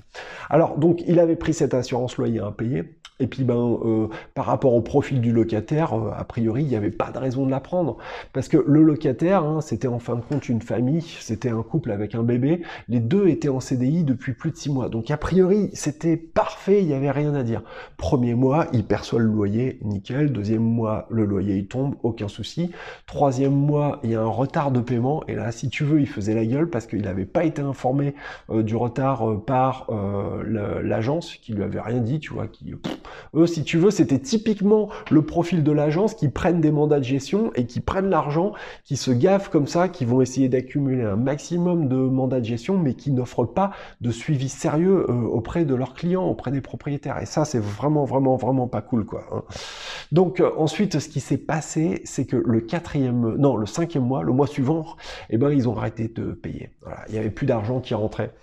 Alors 0.49 0.66
donc 0.75 1.01
il 1.07 1.19
avait 1.19 1.35
pris 1.35 1.53
cette 1.53 1.73
assurance 1.73 2.17
loyer 2.17 2.39
impayé. 2.39 2.83
Et 3.19 3.25
puis 3.25 3.43
ben 3.43 3.79
euh, 3.83 4.07
par 4.35 4.45
rapport 4.45 4.75
au 4.75 4.81
profil 4.81 5.21
du 5.21 5.31
locataire, 5.31 5.93
euh, 5.93 6.11
a 6.15 6.23
priori 6.23 6.61
il 6.61 6.67
n'y 6.67 6.75
avait 6.75 6.91
pas 6.91 7.09
de 7.09 7.17
raison 7.17 7.47
de 7.47 7.51
la 7.51 7.59
prendre 7.59 7.97
parce 8.31 8.47
que 8.47 8.57
le 8.57 8.83
locataire, 8.83 9.43
hein, 9.43 9.61
c'était 9.61 9.87
en 9.87 9.97
fin 9.97 10.15
de 10.15 10.21
compte 10.21 10.49
une 10.49 10.61
famille, 10.61 11.01
c'était 11.01 11.49
un 11.49 11.63
couple 11.63 11.89
avec 11.91 12.13
un 12.13 12.21
bébé, 12.21 12.61
les 12.87 12.99
deux 12.99 13.27
étaient 13.27 13.49
en 13.49 13.59
CDI 13.59 14.03
depuis 14.03 14.33
plus 14.33 14.51
de 14.51 14.55
six 14.55 14.71
mois, 14.71 14.89
donc 14.89 15.09
a 15.09 15.17
priori 15.17 15.71
c'était 15.73 16.15
parfait, 16.15 16.81
il 16.81 16.87
n'y 16.87 16.93
avait 16.93 17.09
rien 17.09 17.33
à 17.33 17.41
dire. 17.41 17.63
Premier 17.97 18.35
mois, 18.35 18.67
il 18.71 18.85
perçoit 18.85 19.19
le 19.19 19.25
loyer, 19.25 19.79
nickel. 19.81 20.31
Deuxième 20.31 20.61
mois, 20.61 21.07
le 21.09 21.25
loyer 21.25 21.55
il 21.55 21.67
tombe, 21.67 21.95
aucun 22.03 22.27
souci. 22.27 22.71
Troisième 23.07 23.55
mois, 23.55 23.99
il 24.03 24.11
y 24.11 24.15
a 24.15 24.21
un 24.21 24.25
retard 24.25 24.69
de 24.71 24.79
paiement 24.79 25.23
et 25.27 25.33
là 25.33 25.51
si 25.51 25.69
tu 25.69 25.83
veux, 25.83 25.99
il 26.01 26.07
faisait 26.07 26.35
la 26.35 26.45
gueule 26.45 26.69
parce 26.69 26.85
qu'il 26.85 27.01
n'avait 27.01 27.25
pas 27.25 27.45
été 27.45 27.63
informé 27.63 28.13
euh, 28.51 28.61
du 28.61 28.75
retard 28.75 29.41
par 29.45 29.87
l'agence 30.45 31.35
qui 31.35 31.53
lui 31.53 31.63
avait 31.63 31.81
rien 31.81 31.99
dit, 31.99 32.19
tu 32.19 32.33
vois, 32.33 32.47
qui 32.47 32.75
eux, 33.35 33.47
si 33.47 33.63
tu 33.63 33.77
veux, 33.77 33.91
c'était 33.91 34.19
typiquement 34.19 34.89
le 35.11 35.21
profil 35.21 35.63
de 35.63 35.71
l'agence 35.71 36.13
qui 36.13 36.29
prennent 36.29 36.61
des 36.61 36.71
mandats 36.71 36.99
de 36.99 37.03
gestion 37.03 37.51
et 37.55 37.65
qui 37.65 37.79
prennent 37.79 38.09
l'argent, 38.09 38.53
qui 38.83 38.97
se 38.97 39.11
gaffent 39.11 39.49
comme 39.49 39.67
ça, 39.67 39.89
qui 39.89 40.05
vont 40.05 40.21
essayer 40.21 40.49
d'accumuler 40.49 41.03
un 41.03 41.15
maximum 41.15 41.87
de 41.87 41.95
mandats 41.95 42.39
de 42.39 42.45
gestion, 42.45 42.77
mais 42.77 42.93
qui 42.93 43.11
n'offrent 43.11 43.45
pas 43.45 43.71
de 44.01 44.11
suivi 44.11 44.49
sérieux 44.49 45.05
euh, 45.09 45.13
auprès 45.13 45.65
de 45.65 45.75
leurs 45.75 45.93
clients, 45.93 46.25
auprès 46.25 46.51
des 46.51 46.61
propriétaires. 46.61 47.21
Et 47.21 47.25
ça, 47.25 47.45
c'est 47.45 47.59
vraiment, 47.59 48.05
vraiment, 48.05 48.35
vraiment 48.35 48.67
pas 48.67 48.81
cool, 48.81 49.05
quoi. 49.05 49.23
Hein. 49.31 49.43
Donc 50.11 50.39
euh, 50.39 50.51
ensuite, 50.57 50.99
ce 50.99 51.09
qui 51.09 51.19
s'est 51.19 51.37
passé, 51.37 52.01
c'est 52.05 52.25
que 52.25 52.37
le 52.37 52.61
quatrième, 52.61 53.35
non, 53.35 53.57
le 53.57 53.65
cinquième 53.65 54.03
mois, 54.03 54.23
le 54.23 54.33
mois 54.33 54.47
suivant, 54.47 54.85
eh 55.29 55.37
ben, 55.37 55.51
ils 55.51 55.67
ont 55.67 55.75
arrêté 55.75 56.07
de 56.07 56.31
payer. 56.31 56.69
Il 57.09 57.15
y 57.15 57.17
avait 57.17 57.29
plus 57.29 57.45
d'argent 57.45 57.79
qui 57.79 57.93
rentrait. 57.93 58.33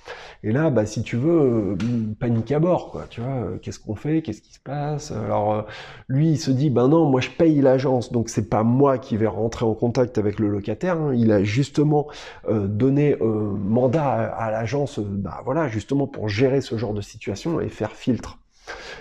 Et 0.42 0.52
là, 0.52 0.70
bah, 0.70 0.86
si 0.86 1.02
tu 1.02 1.16
veux, 1.16 1.40
euh, 1.40 1.76
panique 2.18 2.52
à 2.52 2.58
bord, 2.58 2.90
quoi. 2.90 3.06
Tu 3.08 3.20
vois, 3.20 3.58
qu'est-ce 3.62 3.78
qu'on 3.78 3.94
fait, 3.94 4.22
qu'est-ce 4.22 4.53
Alors 4.66 5.54
euh, 5.54 5.62
lui, 6.08 6.30
il 6.30 6.38
se 6.38 6.50
dit, 6.50 6.70
ben 6.70 6.88
non, 6.88 7.08
moi 7.08 7.20
je 7.20 7.30
paye 7.30 7.60
l'agence, 7.60 8.12
donc 8.12 8.28
c'est 8.28 8.48
pas 8.48 8.62
moi 8.62 8.98
qui 8.98 9.16
vais 9.16 9.26
rentrer 9.26 9.64
en 9.64 9.74
contact 9.74 10.18
avec 10.18 10.38
le 10.38 10.48
locataire. 10.48 10.98
Hein. 10.98 11.14
Il 11.14 11.32
a 11.32 11.42
justement 11.42 12.08
euh, 12.48 12.66
donné 12.66 13.16
mandat 13.20 14.04
à, 14.04 14.50
l'agence, 14.50 14.98
bah 14.98 15.40
voilà, 15.44 15.68
justement 15.68 16.06
pour 16.06 16.28
gérer 16.28 16.60
ce 16.60 16.76
genre 16.76 16.94
de 16.94 17.00
situation 17.00 17.60
et 17.60 17.68
faire 17.68 17.92
filtre. 17.92 18.38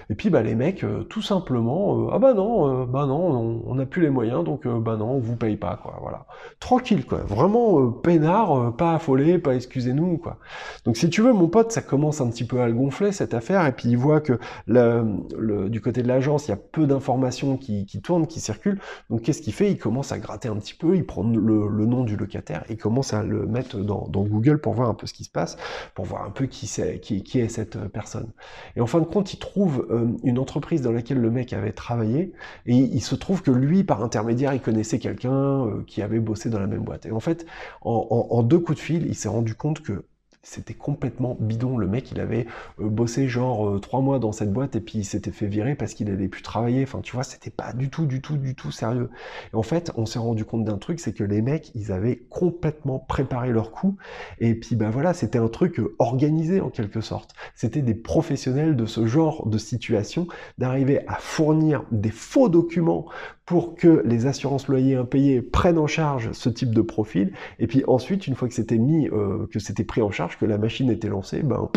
Et 0.10 0.16
puis 0.16 0.30
bah 0.30 0.42
les 0.42 0.56
mecs, 0.56 0.84
euh, 0.84 1.04
tout 1.04 1.22
simplement, 1.22 1.98
euh, 1.98 2.10
ah 2.12 2.20
bah 2.20 2.34
non, 2.34 2.84
euh, 2.84 2.86
bah 2.86 3.06
non, 3.06 3.62
on 3.66 3.76
n'a 3.76 3.86
plus 3.86 4.02
les 4.02 4.10
moyens, 4.10 4.44
donc 4.44 4.68
bah 4.68 4.98
non, 4.98 5.12
on 5.12 5.20
vous 5.20 5.36
paye 5.36 5.56
pas, 5.56 5.80
quoi. 5.82 5.98
Voilà, 6.02 6.26
tranquille, 6.60 7.06
quoi. 7.06 7.20
Vraiment 7.20 7.90
peinard, 7.92 8.76
pas 8.76 8.96
affolé, 8.96 9.40
pas 9.40 9.56
excusez-nous, 9.56 10.18
quoi. 10.18 10.38
Donc 10.86 10.98
si 10.98 11.10
tu 11.10 11.22
veux, 11.22 11.34
mon 11.34 11.48
pote, 11.48 11.72
ça 11.72 11.82
commence 11.82 12.22
un 12.22 12.30
petit 12.30 12.46
peu 12.46 12.60
à 12.60 12.68
le 12.68 12.74
gonfler 12.74 13.12
cette 13.12 13.34
affaire, 13.34 13.66
et 13.66 13.72
puis 13.72 13.90
il 13.90 13.98
voit 13.98 14.22
que 14.22 14.40
du 14.68 15.82
côté 15.82 16.04
de 16.04 16.08
l'agence, 16.08 16.48
il 16.48 16.52
y 16.52 16.54
a 16.54 16.58
peu 16.58 16.86
d'informations 16.86 17.58
qui, 17.58 17.86
tournent, 18.04 18.28
qui 18.28 18.40
circulent. 18.40 18.80
Donc 19.10 19.22
qu'est-ce 19.22 19.42
qu'il 19.42 19.54
fait? 19.54 19.72
Il 19.72 19.78
commence 19.78 20.12
à 20.12 20.20
gratter 20.20 20.50
un 20.50 20.56
petit 20.58 20.76
peu, 20.76 20.96
il 20.96 21.06
prend 21.06 21.24
le, 21.24 21.86
nom 21.86 22.04
du 22.04 22.18
locataire, 22.18 22.64
et 22.70 22.78
commence 22.78 23.14
à 23.14 23.24
le 23.24 23.46
mettre 23.46 23.78
dans, 23.78 24.08
Google 24.24 24.60
pour 24.60 24.74
voir 24.74 24.90
un 24.90 24.94
peu 24.94 25.06
ce 25.06 25.14
qui 25.14 25.24
se 25.24 25.30
passe, 25.30 25.58
pour 25.96 26.06
voir 26.06 26.24
un 26.24 26.30
peu 26.30 26.46
qui, 26.46 26.68
qui 27.00 27.40
est 27.40 27.48
cette 27.48 27.78
personne. 27.90 28.32
Et 28.76 28.82
en 28.82 28.88
fin 28.88 29.00
de 29.00 29.06
compte, 29.06 29.34
il 29.34 29.38
trouve 29.38 29.53
euh, 29.58 30.08
une 30.24 30.40
entreprise 30.40 30.82
dans 30.82 30.92
laquelle 30.92 31.20
le 31.20 31.32
mec 31.32 31.54
avait 31.54 31.72
travaillé, 31.72 32.34
et 32.66 32.76
il 32.76 33.02
se 33.02 33.16
trouve 33.16 33.42
que 33.42 33.52
lui, 33.52 33.84
par 33.84 34.04
intermédiaire, 34.04 34.54
il 34.54 34.62
connaissait 34.62 35.00
quelqu'un 35.00 35.66
euh, 35.66 35.84
qui 35.86 36.02
avait 36.02 36.20
bossé 36.20 36.50
dans 36.50 36.60
la 36.60 36.68
même 36.68 36.84
boîte. 36.84 37.06
Et 37.06 37.12
en 37.12 37.20
fait, 37.20 37.46
en, 37.82 38.44
deux 38.44 38.60
coups 38.60 38.78
de 38.78 38.84
fil, 38.84 39.06
il 39.08 39.16
s'est 39.16 39.30
rendu 39.30 39.56
compte 39.56 39.82
que 39.82 40.06
c'était 40.44 40.74
complètement 40.74 41.38
bidon. 41.40 41.78
Le 41.78 41.88
mec, 41.88 42.12
il 42.12 42.20
avait 42.20 42.46
euh, 42.80 42.90
bossé 42.90 43.28
genre 43.30 43.68
euh, 43.68 43.80
trois 43.80 44.02
mois 44.02 44.20
dans 44.20 44.34
cette 44.34 44.52
boîte 44.52 44.76
et 44.76 44.82
puis 44.82 45.00
il 45.00 45.06
s'était 45.06 45.32
fait 45.32 45.48
virer 45.48 45.74
parce 45.74 45.94
qu'il 45.94 46.10
allait 46.12 46.28
plus 46.28 46.42
travailler. 46.42 46.84
Enfin, 46.84 47.00
tu 47.02 47.14
vois, 47.14 47.24
c'était 47.24 47.50
pas 47.50 47.72
du 47.72 47.90
tout, 47.90 48.06
du 48.06 48.22
tout, 48.22 48.36
du 48.36 48.54
tout 48.54 48.70
sérieux. 48.70 49.10
Et 49.54 49.56
en 49.56 49.64
fait, 49.64 49.92
on 49.96 50.06
s'est 50.06 50.20
rendu 50.20 50.44
compte 50.44 50.66
d'un 50.66 50.78
truc, 50.78 51.00
c'est 51.00 51.14
que 51.14 51.24
les 51.24 51.42
mecs, 51.42 51.72
ils 51.76 51.94
avaient 51.94 52.18
complètement 52.30 53.00
préparé 53.00 53.52
leur 53.52 53.72
coup. 53.72 53.96
Et 54.40 54.54
puis, 54.54 54.76
ben 54.76 54.90
voilà, 54.90 55.14
c'était 55.14 55.40
un 55.40 55.48
truc 55.48 55.80
euh, 55.80 55.96
organisé 55.98 56.60
en 56.60 56.70
quelque 56.70 57.00
sorte. 57.00 57.34
C'était 57.56 57.82
des 57.82 57.96
professionnels 57.96 58.76
de 58.76 58.86
ce 58.86 59.06
genre 59.06 59.48
de 59.48 59.58
situation 59.58 60.28
d'arriver 60.58 61.08
à 61.08 61.16
fournir 61.16 61.86
des 61.92 62.12
faux 62.12 62.50
documents 62.50 63.06
pour 63.46 63.76
que 63.76 64.04
les 64.06 64.26
assurances 64.26 64.68
loyers 64.68 64.96
impayés 64.96 65.42
prennent 65.42 65.78
en 65.78 65.88
charge 65.88 66.32
ce 66.34 66.50
type 66.50 66.74
de 66.74 66.82
profil. 66.82 67.34
Et 67.60 67.68
puis 67.68 67.84
ensuite, 67.88 68.28
une 68.28 68.36
fois 68.36 68.48
que 68.48 68.54
c'était 68.54 68.78
mis, 68.78 69.10
que 69.10 69.60
c'était 69.60 69.84
pris 69.84 70.02
en 70.02 70.12
charge, 70.12 70.33
que 70.38 70.46
la 70.46 70.58
machine 70.58 70.90
était 70.90 71.08
lancée, 71.10 71.44
ben 71.44 71.70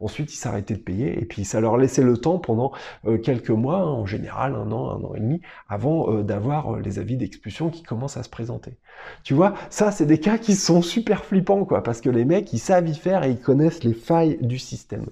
ensuite 0.00 0.32
ils 0.32 0.36
s'arrêtaient 0.36 0.74
de 0.74 0.80
payer. 0.80 1.20
Et 1.20 1.24
puis 1.24 1.44
ça 1.44 1.60
leur 1.60 1.76
laissait 1.76 2.02
le 2.02 2.16
temps 2.16 2.38
pendant 2.38 2.72
euh, 3.06 3.18
quelques 3.18 3.50
mois, 3.50 3.86
en 3.86 4.06
général 4.06 4.54
un 4.54 4.70
an, 4.72 4.90
un 4.90 5.04
an 5.04 5.14
et 5.14 5.20
demi, 5.20 5.40
avant 5.68 6.12
euh, 6.12 6.22
d'avoir 6.22 6.78
les 6.78 6.98
avis 6.98 7.16
d'expulsion 7.16 7.70
qui 7.70 7.82
commencent 7.82 8.16
à 8.16 8.22
se 8.22 8.28
présenter. 8.30 8.76
Tu 9.22 9.34
vois, 9.34 9.54
ça 9.70 9.90
c'est 9.90 10.06
des 10.06 10.18
cas 10.18 10.38
qui 10.38 10.54
sont 10.54 10.82
super 10.82 11.24
flippants, 11.24 11.64
quoi, 11.64 11.82
parce 11.82 12.00
que 12.00 12.10
les 12.10 12.24
mecs 12.24 12.52
ils 12.52 12.58
savent 12.58 12.88
y 12.88 12.94
faire 12.94 13.24
et 13.24 13.30
ils 13.30 13.40
connaissent 13.40 13.84
les 13.84 13.94
failles 13.94 14.38
du 14.40 14.58
système. 14.58 15.06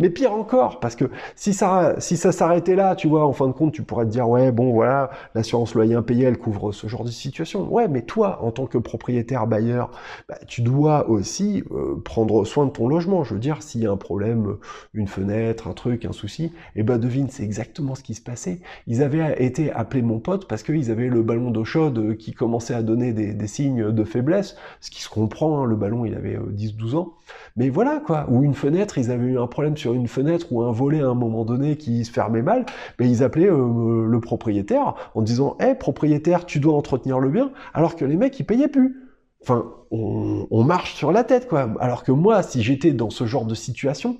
Mais 0.00 0.10
pire 0.10 0.32
encore, 0.32 0.80
parce 0.80 0.96
que 0.96 1.06
si 1.36 1.52
ça, 1.52 1.96
s'arrêtait 2.00 2.74
là, 2.74 2.94
tu 2.94 3.08
vois, 3.08 3.26
en 3.26 3.32
fin 3.32 3.46
de 3.46 3.52
compte, 3.52 3.72
tu 3.72 3.82
pourrais 3.82 4.04
te 4.04 4.10
dire, 4.10 4.28
ouais, 4.28 4.52
bon, 4.52 4.72
voilà, 4.72 5.10
l'assurance 5.34 5.74
loyer 5.74 5.94
impayé, 5.94 6.24
elle 6.24 6.38
couvre 6.38 6.72
ce 6.72 6.86
genre 6.86 7.04
de 7.04 7.10
situation. 7.10 7.72
Ouais, 7.72 7.88
mais 7.88 8.02
toi, 8.02 8.40
en 8.42 8.50
tant 8.50 8.66
que 8.66 8.78
propriétaire 8.78 9.46
bailleur, 9.46 9.90
bah, 10.28 10.38
tu 10.46 10.62
dois 10.62 11.08
aussi 11.08 11.64
euh, 11.70 12.00
prendre 12.04 12.44
soin 12.44 12.66
de 12.66 12.70
ton 12.70 12.88
logement. 12.88 13.24
Je 13.24 13.34
veux 13.34 13.40
dire, 13.40 13.62
s'il 13.62 13.82
y 13.82 13.86
a 13.86 13.90
un 13.90 13.96
problème, 13.96 14.56
une 14.94 15.08
fenêtre, 15.08 15.68
un 15.68 15.74
truc, 15.74 16.04
un 16.04 16.12
souci, 16.12 16.44
et 16.44 16.50
eh 16.76 16.82
ben 16.82 16.98
devine, 16.98 17.28
c'est 17.30 17.44
exactement 17.44 17.94
ce 17.94 18.02
qui 18.02 18.14
se 18.14 18.20
passait. 18.20 18.60
Ils 18.86 19.02
avaient 19.02 19.42
été 19.42 19.72
appelés 19.72 20.02
mon 20.02 20.18
pote 20.18 20.48
parce 20.48 20.62
qu'ils 20.62 20.90
avaient 20.90 21.08
le 21.08 21.22
ballon 21.22 21.50
d'eau 21.50 21.64
chaude 21.64 22.16
qui 22.16 22.32
commençait 22.32 22.74
à 22.74 22.82
donner 22.82 23.12
des, 23.12 23.21
signes 23.46 23.90
de 23.90 24.04
faiblesse, 24.04 24.56
ce 24.80 24.90
qui 24.90 25.02
se 25.02 25.08
comprend, 25.08 25.62
hein, 25.62 25.66
le 25.66 25.76
ballon, 25.76 26.04
il 26.04 26.14
avait 26.14 26.36
10-12 26.36 26.94
euh, 26.94 26.98
ans. 26.98 27.14
Mais 27.56 27.68
voilà, 27.68 28.00
quoi. 28.04 28.26
Ou 28.28 28.42
une 28.42 28.54
fenêtre, 28.54 28.98
ils 28.98 29.10
avaient 29.10 29.26
eu 29.26 29.38
un 29.38 29.46
problème 29.46 29.76
sur 29.76 29.92
une 29.92 30.08
fenêtre 30.08 30.46
ou 30.52 30.62
un 30.62 30.72
volet 30.72 31.00
à 31.00 31.08
un 31.08 31.14
moment 31.14 31.44
donné 31.44 31.76
qui 31.76 32.04
se 32.04 32.10
fermait 32.10 32.42
mal, 32.42 32.66
mais 32.98 33.08
ils 33.08 33.22
appelaient 33.22 33.50
euh, 33.50 34.06
le 34.06 34.20
propriétaire 34.20 34.94
en 35.14 35.22
disant 35.22 35.56
Hé, 35.60 35.74
propriétaire, 35.74 36.46
tu 36.46 36.60
dois 36.60 36.74
entretenir 36.74 37.18
le 37.18 37.28
bien, 37.28 37.50
alors 37.74 37.96
que 37.96 38.04
les 38.04 38.16
mecs, 38.16 38.38
ils 38.38 38.44
payaient 38.44 38.68
plus. 38.68 39.01
Enfin, 39.42 39.72
on, 39.90 40.62
marche 40.64 40.94
sur 40.94 41.10
la 41.10 41.24
tête, 41.24 41.48
quoi. 41.48 41.68
Alors 41.80 42.04
que 42.04 42.12
moi, 42.12 42.42
si 42.42 42.62
j'étais 42.62 42.92
dans 42.92 43.10
ce 43.10 43.26
genre 43.26 43.44
de 43.44 43.54
situation, 43.54 44.16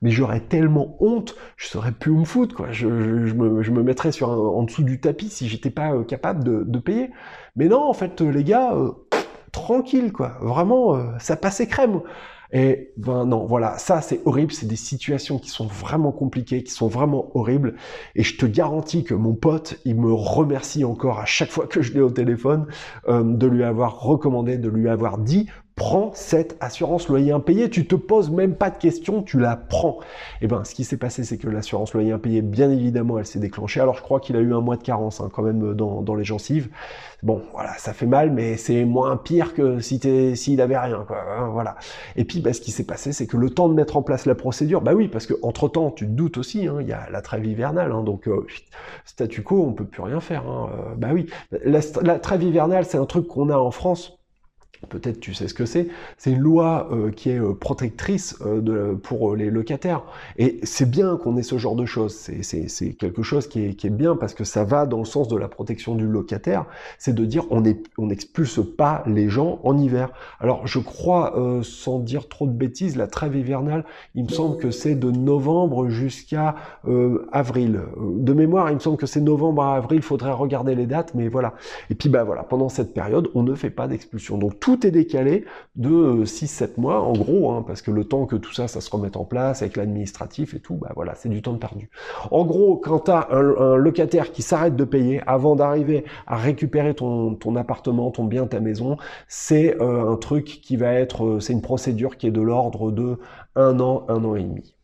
mais 0.00 0.10
j'aurais 0.10 0.40
tellement 0.40 0.96
honte, 1.00 1.36
je 1.56 1.68
saurais 1.68 1.92
plus 1.92 2.10
où 2.10 2.18
me 2.20 2.24
foutre, 2.24 2.54
quoi. 2.54 2.72
Je, 2.72 2.86
me, 2.88 3.82
mettrais 3.82 4.12
sur 4.12 4.30
en 4.30 4.62
dessous 4.62 4.82
du 4.82 4.98
tapis 5.00 5.28
si 5.28 5.48
j'étais 5.48 5.70
pas 5.70 5.92
euh, 5.92 6.04
capable 6.04 6.42
de, 6.64 6.78
payer. 6.78 7.10
Mais 7.54 7.68
non, 7.68 7.82
en 7.82 7.92
fait, 7.92 8.20
les 8.22 8.44
gars, 8.44 8.72
euh, 8.74 8.92
tranquille, 9.52 10.10
quoi. 10.10 10.38
Vraiment, 10.40 11.18
ça 11.18 11.36
passait 11.36 11.66
crème. 11.66 12.00
Et 12.52 12.92
ben 12.98 13.24
non, 13.24 13.46
voilà, 13.46 13.78
ça 13.78 14.02
c'est 14.02 14.20
horrible, 14.26 14.52
c'est 14.52 14.66
des 14.66 14.76
situations 14.76 15.38
qui 15.38 15.48
sont 15.48 15.66
vraiment 15.66 16.12
compliquées, 16.12 16.62
qui 16.62 16.72
sont 16.72 16.88
vraiment 16.88 17.34
horribles. 17.34 17.76
Et 18.14 18.22
je 18.22 18.36
te 18.36 18.44
garantis 18.44 19.04
que 19.04 19.14
mon 19.14 19.34
pote, 19.34 19.78
il 19.86 19.98
me 19.98 20.12
remercie 20.12 20.84
encore 20.84 21.18
à 21.18 21.24
chaque 21.24 21.50
fois 21.50 21.66
que 21.66 21.80
je 21.80 21.94
l'ai 21.94 22.00
au 22.00 22.10
téléphone 22.10 22.66
euh, 23.08 23.22
de 23.24 23.46
lui 23.46 23.64
avoir 23.64 24.00
recommandé, 24.00 24.58
de 24.58 24.68
lui 24.68 24.88
avoir 24.88 25.16
dit 25.16 25.48
prends 25.74 26.12
cette 26.14 26.56
assurance 26.60 27.08
loyer 27.08 27.32
impayé, 27.32 27.70
tu 27.70 27.86
te 27.86 27.94
poses 27.94 28.30
même 28.30 28.54
pas 28.54 28.70
de 28.70 28.76
questions, 28.76 29.22
tu 29.22 29.38
la 29.38 29.56
prends. 29.56 29.98
Et 30.40 30.44
eh 30.44 30.46
ben, 30.46 30.64
ce 30.64 30.74
qui 30.74 30.84
s'est 30.84 30.96
passé, 30.96 31.24
c'est 31.24 31.38
que 31.38 31.48
l'assurance 31.48 31.94
loyer 31.94 32.12
impayé, 32.12 32.42
bien 32.42 32.70
évidemment, 32.70 33.18
elle 33.18 33.26
s'est 33.26 33.38
déclenchée. 33.38 33.80
Alors, 33.80 33.94
je 33.94 34.02
crois 34.02 34.20
qu'il 34.20 34.36
a 34.36 34.40
eu 34.40 34.54
un 34.54 34.60
mois 34.60 34.76
de 34.76 34.82
carence, 34.82 35.20
hein, 35.20 35.30
quand 35.32 35.42
même, 35.42 35.74
dans, 35.74 36.02
dans, 36.02 36.14
les 36.14 36.24
gencives. 36.24 36.68
Bon, 37.22 37.42
voilà, 37.52 37.72
ça 37.78 37.92
fait 37.92 38.06
mal, 38.06 38.30
mais 38.32 38.56
c'est 38.56 38.84
moins 38.84 39.16
pire 39.16 39.54
que 39.54 39.80
si 39.80 40.00
s'il 40.36 40.60
avait 40.60 40.78
rien, 40.78 41.04
quoi. 41.06 41.18
Hein, 41.38 41.48
voilà. 41.52 41.76
Et 42.16 42.24
puis, 42.24 42.40
bah, 42.40 42.52
ce 42.52 42.60
qui 42.60 42.70
s'est 42.70 42.86
passé, 42.86 43.12
c'est 43.12 43.26
que 43.26 43.36
le 43.36 43.50
temps 43.50 43.68
de 43.68 43.74
mettre 43.74 43.96
en 43.96 44.02
place 44.02 44.26
la 44.26 44.34
procédure, 44.34 44.82
bah 44.82 44.92
oui, 44.94 45.08
parce 45.08 45.26
que 45.26 45.34
entre 45.42 45.68
temps, 45.68 45.90
tu 45.90 46.06
te 46.06 46.10
doutes 46.10 46.38
aussi, 46.38 46.66
hein, 46.66 46.78
il 46.80 46.88
y 46.88 46.92
a 46.92 47.08
la 47.10 47.22
trêve 47.22 47.44
hivernale, 47.46 47.92
hein, 47.92 48.02
donc 48.02 48.28
euh, 48.28 48.46
statu 49.04 49.42
quo, 49.42 49.64
on 49.66 49.72
peut 49.72 49.84
plus 49.84 50.02
rien 50.02 50.20
faire. 50.20 50.44
Bah 50.96 51.08
oui, 51.12 51.26
la, 51.64 51.80
la 52.02 52.18
trêve 52.18 52.42
hivernale, 52.42 52.84
c'est 52.84 52.98
un 52.98 53.06
truc 53.06 53.26
qu'on 53.26 53.48
a 53.48 53.56
en 53.56 53.70
France 53.70 54.21
peut-être 54.88 55.20
tu 55.20 55.34
sais 55.34 55.48
ce 55.48 55.54
que 55.54 55.64
c'est, 55.64 55.88
c'est 56.16 56.32
une 56.32 56.40
loi 56.40 56.88
euh, 56.92 57.10
qui 57.10 57.30
est 57.30 57.38
euh, 57.38 57.54
protectrice 57.54 58.36
euh, 58.44 58.60
de, 58.60 58.94
pour 58.94 59.36
les 59.36 59.50
locataires. 59.50 60.02
Et 60.38 60.60
c'est 60.62 60.90
bien 60.90 61.16
qu'on 61.16 61.36
ait 61.36 61.42
ce 61.42 61.58
genre 61.58 61.76
de 61.76 61.86
choses, 61.86 62.14
c'est 62.14 62.92
quelque 62.94 63.22
chose 63.22 63.48
qui 63.48 63.64
est, 63.64 63.74
qui 63.74 63.86
est, 63.86 63.90
bien 63.90 64.16
parce 64.16 64.34
que 64.34 64.44
ça 64.44 64.64
va 64.64 64.86
dans 64.86 64.98
le 64.98 65.04
sens 65.04 65.28
de 65.28 65.36
la 65.36 65.48
protection 65.48 65.94
du 65.94 66.06
locataire, 66.06 66.66
c'est 66.98 67.14
de 67.14 67.24
dire 67.24 67.44
on 67.50 67.60
n'expulse 67.60 68.58
on 68.58 68.64
pas 68.64 69.02
les 69.06 69.28
gens 69.28 69.60
en 69.64 69.76
hiver. 69.76 70.10
Alors 70.40 70.66
je 70.66 70.78
crois, 70.78 71.34
sans 71.62 71.98
dire 71.98 72.28
trop 72.28 72.46
de 72.46 72.52
bêtises, 72.52 72.96
la 72.96 73.06
trêve 73.06 73.36
hivernale, 73.36 73.84
il 74.14 74.24
me 74.24 74.28
semble 74.28 74.56
que 74.56 74.70
c'est 74.70 74.94
de 74.94 75.10
novembre 75.10 75.88
jusqu'à 75.88 76.54
avril. 77.32 77.80
De 77.98 78.32
mémoire, 78.32 78.70
il 78.70 78.74
me 78.74 78.80
semble 78.80 78.96
que 78.96 79.06
c'est 79.06 79.20
novembre 79.20 79.62
à 79.62 79.76
avril, 79.76 79.98
il 79.98 80.02
faudrait 80.02 80.32
regarder 80.32 80.74
les 80.74 80.86
dates, 80.86 81.14
mais 81.14 81.28
voilà. 81.28 81.54
Et 81.90 81.94
puis 81.94 82.08
bah 82.08 82.24
voilà, 82.24 82.42
pendant 82.42 82.68
cette 82.68 82.94
période, 82.94 83.28
on 83.34 83.42
ne 83.42 83.54
fait 83.54 83.70
pas 83.70 83.88
d'expulsion. 83.88 84.38
Donc 84.38 84.58
tout 84.62 84.86
est 84.86 84.92
décalé 84.92 85.44
de 85.74 86.24
6-7 86.24 86.62
euh, 86.62 86.66
mois, 86.76 87.00
en 87.00 87.14
gros, 87.14 87.50
hein, 87.50 87.64
parce 87.66 87.82
que 87.82 87.90
le 87.90 88.04
temps 88.04 88.26
que 88.26 88.36
tout 88.36 88.52
ça, 88.52 88.68
ça 88.68 88.80
se 88.80 88.88
remette 88.90 89.16
en 89.16 89.24
place 89.24 89.60
avec 89.60 89.76
l'administratif 89.76 90.54
et 90.54 90.60
tout, 90.60 90.76
bah 90.76 90.92
voilà, 90.94 91.16
c'est 91.16 91.28
du 91.28 91.42
temps 91.42 91.56
perdu. 91.56 91.90
En 92.30 92.44
gros, 92.44 92.76
quand 92.76 93.00
tu 93.00 93.10
as 93.10 93.28
un, 93.32 93.74
locataire 93.76 94.30
qui 94.30 94.42
s'arrête 94.42 94.76
de 94.76 94.84
payer 94.84 95.20
avant 95.26 95.56
d'arriver 95.56 96.04
à 96.28 96.36
récupérer 96.36 96.94
ton, 96.94 97.56
appartement, 97.56 98.12
ton 98.12 98.24
bien, 98.24 98.46
ta 98.46 98.60
maison, 98.60 98.98
c'est 99.26 99.76
euh, 99.82 100.12
un 100.12 100.16
truc 100.16 100.44
qui 100.44 100.76
va 100.76 100.92
être, 100.92 101.24
euh, 101.24 101.40
c'est 101.40 101.52
une 101.52 101.60
procédure 101.60 102.16
qui 102.16 102.28
est 102.28 102.30
de 102.30 102.40
l'ordre 102.40 102.92
de 102.92 103.18
un 103.56 103.80
an, 103.80 104.04
un 104.08 104.24
an 104.24 104.36
et 104.36 104.44
demi. 104.44 104.76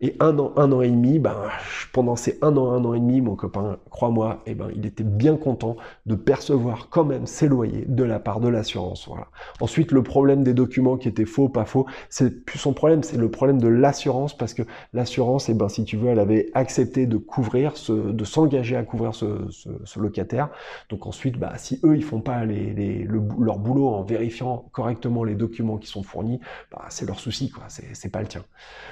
Et 0.00 0.16
un 0.20 0.38
an, 0.38 0.52
un 0.56 0.72
an 0.72 0.82
et 0.82 0.90
demi, 0.90 1.18
ben, 1.18 1.36
pendant 1.92 2.16
ces 2.16 2.38
un 2.42 2.56
an, 2.56 2.70
un 2.72 2.84
an 2.84 2.94
et 2.94 3.00
demi, 3.00 3.20
mon 3.20 3.36
copain, 3.36 3.78
crois-moi, 3.90 4.42
eh 4.46 4.54
ben, 4.54 4.68
il 4.74 4.86
était 4.86 5.04
bien 5.04 5.36
content 5.36 5.76
de 6.06 6.14
percevoir 6.14 6.88
quand 6.90 7.04
même 7.04 7.26
ses 7.26 7.48
loyers 7.48 7.84
de 7.86 8.04
la 8.04 8.18
part 8.18 8.40
de 8.40 8.48
l'assurance. 8.48 9.06
Voilà. 9.08 9.28
Ensuite, 9.60 9.92
le 9.92 10.02
problème 10.02 10.42
des 10.42 10.54
documents 10.54 10.96
qui 10.96 11.08
étaient 11.08 11.24
faux, 11.24 11.48
pas 11.48 11.64
faux, 11.64 11.86
c'est 12.08 12.44
plus 12.44 12.58
son 12.58 12.72
problème, 12.72 13.02
c'est 13.02 13.16
le 13.16 13.30
problème 13.30 13.60
de 13.60 13.68
l'assurance, 13.68 14.36
parce 14.36 14.54
que 14.54 14.62
l'assurance, 14.92 15.48
eh 15.48 15.54
ben, 15.54 15.68
si 15.68 15.84
tu 15.84 15.96
veux, 15.96 16.08
elle 16.08 16.20
avait 16.20 16.50
accepté 16.54 17.06
de 17.06 17.16
couvrir, 17.16 17.76
ce, 17.76 17.92
de 17.92 18.24
s'engager 18.24 18.76
à 18.76 18.82
couvrir 18.82 19.14
ce, 19.14 19.48
ce, 19.50 19.98
locataire. 19.98 20.48
Donc 20.90 21.06
ensuite, 21.06 21.38
bah, 21.38 21.52
si 21.56 21.80
eux, 21.84 21.96
ils 21.96 22.04
font 22.04 22.20
pas 22.20 22.44
les, 22.44 22.72
les, 22.72 23.04
leur 23.04 23.58
boulot 23.58 23.88
en 23.88 24.02
vérifiant 24.02 24.68
correctement 24.72 25.24
les 25.24 25.34
documents 25.34 25.76
qui 25.76 25.88
sont 25.88 26.02
fournis, 26.02 26.40
bah, 26.70 26.84
c'est 26.88 27.06
leur 27.06 27.18
souci, 27.18 27.50
quoi. 27.50 27.64
C'est 27.68 28.10
pas 28.10 28.20
le 28.20 28.28
tien. 28.28 28.44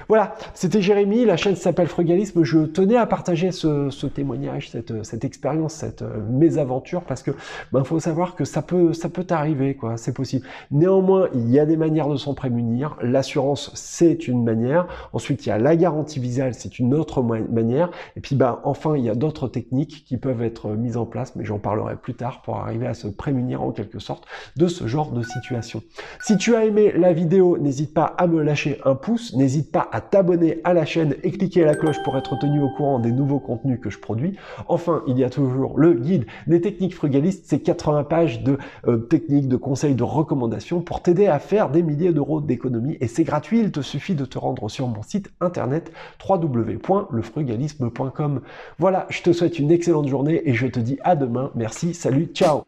Voilà, 0.07 0.35
c'était 0.53 0.76
Jérémy, 0.81 1.25
la 1.25 1.37
chaîne 1.37 1.55
s'appelle 1.55 1.87
Frugalisme. 1.87 2.43
Je 2.43 2.59
tenais 2.59 2.97
à 2.97 3.05
partager 3.05 3.51
ce, 3.51 4.05
témoignage, 4.07 4.69
cette, 4.69 5.23
expérience, 5.25 5.73
cette 5.73 6.01
euh, 6.01 6.19
mésaventure, 6.29 7.01
parce 7.03 7.23
que 7.23 7.31
ben 7.71 7.83
faut 7.83 7.99
savoir 7.99 8.35
que 8.35 8.45
ça 8.45 8.61
peut, 8.61 8.91
arriver, 9.29 9.75
quoi. 9.75 9.97
C'est 9.97 10.13
possible. 10.13 10.45
Néanmoins, 10.71 11.27
il 11.33 11.49
y 11.49 11.59
a 11.59 11.65
des 11.65 11.77
manières 11.77 12.07
de 12.07 12.15
s'en 12.15 12.33
prémunir. 12.33 12.97
L'assurance, 13.01 13.71
c'est 13.75 14.27
une 14.27 14.43
manière. 14.43 14.87
Ensuite, 15.13 15.45
il 15.45 15.49
y 15.49 15.51
a 15.51 15.57
la 15.57 15.75
garantie 15.75 16.19
visale, 16.19 16.53
c'est 16.53 16.79
une 16.79 16.93
autre 16.93 17.21
manière. 17.21 17.89
Et 18.15 18.21
puis, 18.21 18.35
ben 18.35 18.59
enfin, 18.63 18.95
il 18.97 19.03
y 19.03 19.09
a 19.09 19.15
d'autres 19.15 19.47
techniques 19.47 20.03
qui 20.05 20.17
peuvent 20.17 20.41
être 20.41 20.69
mises 20.69 20.97
en 20.97 21.05
place, 21.05 21.35
mais 21.35 21.45
j'en 21.45 21.59
parlerai 21.59 21.95
plus 21.95 22.13
tard 22.13 22.41
pour 22.41 22.57
arriver 22.57 22.87
à 22.87 22.93
se 22.93 23.07
prémunir 23.07 23.61
en 23.61 23.71
quelque 23.71 23.99
sorte 23.99 24.25
de 24.55 24.67
ce 24.67 24.87
genre 24.87 25.11
de 25.11 25.23
situation. 25.23 25.81
Si 26.21 26.37
tu 26.37 26.55
as 26.55 26.65
aimé 26.65 26.93
la 26.95 27.13
vidéo, 27.13 27.57
n'hésite 27.57 27.93
pas 27.93 28.15
à 28.17 28.27
me 28.27 28.41
lâcher 28.41 28.79
un 28.85 28.95
pouce, 28.95 29.33
n'hésite 29.35 29.71
pas 29.71 29.87
à 29.91 30.01
t'abonner 30.01 30.56
à 30.63 30.73
la 30.73 30.85
chaîne 30.85 31.15
et 31.23 31.31
cliquez 31.31 31.63
à 31.63 31.65
la 31.65 31.75
cloche 31.75 32.01
pour 32.03 32.17
être 32.17 32.37
tenu 32.39 32.61
au 32.61 32.69
courant 32.69 32.99
des 32.99 33.11
nouveaux 33.11 33.39
contenus 33.39 33.79
que 33.81 33.89
je 33.89 33.99
produis. 33.99 34.35
Enfin, 34.67 35.03
il 35.07 35.17
y 35.17 35.23
a 35.23 35.29
toujours 35.29 35.79
le 35.79 35.93
guide 35.93 36.25
des 36.47 36.59
techniques 36.61 36.95
frugalistes, 36.95 37.45
c'est 37.47 37.59
80 37.59 38.03
pages 38.03 38.43
de 38.43 38.57
euh, 38.87 38.97
techniques, 38.97 39.47
de 39.47 39.57
conseils, 39.57 39.95
de 39.95 40.03
recommandations 40.03 40.81
pour 40.81 41.01
t'aider 41.01 41.27
à 41.27 41.39
faire 41.39 41.69
des 41.69 41.83
milliers 41.83 42.13
d'euros 42.13 42.41
d'économie 42.41 42.97
et 43.01 43.07
c'est 43.07 43.23
gratuit, 43.23 43.59
il 43.59 43.71
te 43.71 43.81
suffit 43.81 44.15
de 44.15 44.25
te 44.25 44.37
rendre 44.37 44.69
sur 44.69 44.87
mon 44.87 45.03
site 45.03 45.31
internet 45.41 45.91
www.lefrugalisme.com. 46.27 48.41
Voilà, 48.79 49.05
je 49.09 49.21
te 49.21 49.31
souhaite 49.31 49.59
une 49.59 49.71
excellente 49.71 50.07
journée 50.07 50.41
et 50.45 50.53
je 50.53 50.67
te 50.67 50.79
dis 50.79 50.97
à 51.03 51.15
demain. 51.15 51.51
Merci, 51.55 51.93
salut, 51.93 52.29
ciao 52.33 52.63